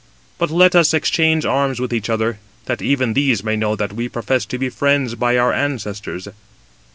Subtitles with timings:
[0.39, 4.09] But let us exchange arms with each other, that even these may know that we
[4.09, 6.27] profess to be friends by our ancestors."